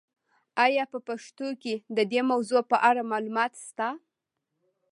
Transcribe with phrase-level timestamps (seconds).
[0.65, 3.87] آیا په پښتو کې د دې موضوع په اړه معلومات شته؟